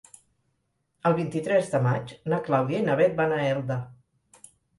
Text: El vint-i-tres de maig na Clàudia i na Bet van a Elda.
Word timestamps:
El 1.09 1.15
vint-i-tres 1.19 1.69
de 1.73 1.81
maig 1.89 2.15
na 2.33 2.41
Clàudia 2.49 2.81
i 2.81 2.87
na 2.89 2.97
Bet 3.03 3.15
van 3.21 3.37
a 3.37 3.39
Elda. 3.53 3.79